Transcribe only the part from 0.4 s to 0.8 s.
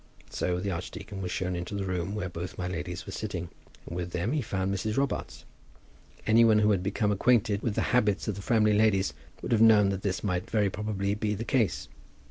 the